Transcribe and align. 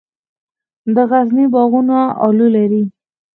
د 0.95 0.97
غزني 1.09 1.45
باغونه 1.53 1.97
الو 2.25 2.47
لري. 2.55 2.83